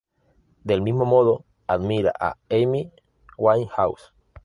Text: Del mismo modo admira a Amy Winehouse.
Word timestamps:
Del 0.63 0.81
mismo 0.81 1.05
modo 1.05 1.43
admira 1.67 2.11
a 2.19 2.35
Amy 2.49 2.91
Winehouse. 3.37 4.11